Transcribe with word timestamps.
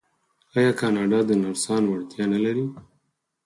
آیا 0.57 0.71
کاناډا 0.79 1.19
د 1.25 1.31
نرسانو 1.43 1.93
اړتیا 1.95 2.25
نلري؟ 2.33 2.65